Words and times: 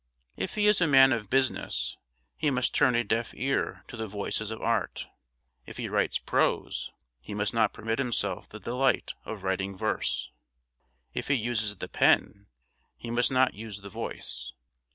If 0.35 0.55
he 0.55 0.65
is 0.65 0.81
a 0.81 0.87
man 0.87 1.13
of 1.13 1.29
business, 1.29 1.95
he 2.35 2.49
must 2.49 2.73
turn 2.73 2.95
a 2.95 3.03
deaf 3.03 3.35
ear 3.35 3.83
to 3.87 3.95
the 3.95 4.07
voices 4.07 4.49
of 4.49 4.59
art; 4.59 5.05
if 5.67 5.77
he 5.77 5.89
writes 5.89 6.17
prose, 6.17 6.89
he 7.19 7.35
must 7.35 7.53
not 7.53 7.71
permit 7.71 7.99
himself 7.99 8.49
the 8.49 8.59
delight 8.59 9.13
of 9.25 9.43
writing 9.43 9.77
verse; 9.77 10.31
if 11.13 11.27
he 11.27 11.35
uses 11.35 11.75
the 11.75 11.87
pen, 11.87 12.47
he 12.97 13.11
must 13.11 13.29
not 13.31 13.53
use 13.53 13.81
the 13.81 13.91
voice. 13.91 14.53